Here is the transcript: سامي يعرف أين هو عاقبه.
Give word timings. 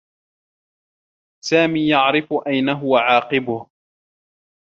سامي 1.45 1.87
يعرف 1.87 2.33
أين 2.47 2.69
هو 2.69 2.97
عاقبه. 2.97 3.67